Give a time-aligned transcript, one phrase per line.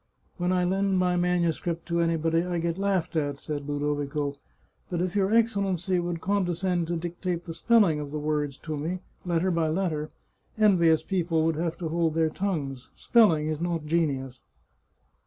[0.37, 4.33] "When I lend my manuscript to anybody I get laughed at," said Ludovico."
[4.89, 8.75] But if your Excellency would con descend to dictate the spelling of the words to
[8.75, 10.09] me, letter by letter,
[10.57, 12.89] envious people would have to hold their tongues.
[12.95, 14.39] Spelling is not genius."